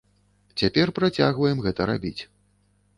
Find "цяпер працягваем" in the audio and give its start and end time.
0.61-1.57